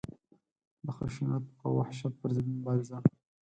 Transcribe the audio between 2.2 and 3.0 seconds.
پر ضد مبارزه.